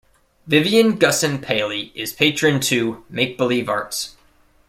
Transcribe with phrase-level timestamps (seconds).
[0.47, 4.15] Vivian Gussin Paley is patron to MakeBelieve Arts.